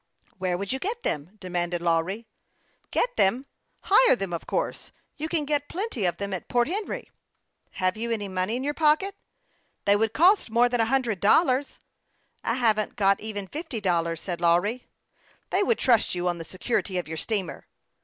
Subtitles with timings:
[0.39, 2.25] "Where would you get them?'' demanded Lawry."
[2.89, 3.45] Get them?
[3.81, 4.91] Hire them, of course.
[5.15, 7.11] You can get plenty of them at Port Henry.""
[7.73, 9.13] Have you any money in your pocket?""
[9.85, 11.77] They wouldn't cost more than fifty or a hundred dollars.""
[12.43, 14.87] I haven't got even fifty dollars," said Lawry."
[15.51, 17.67] They would trust you on the security of your steamer."